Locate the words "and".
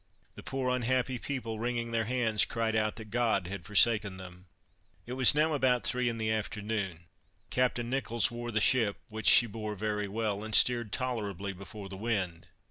10.43-10.55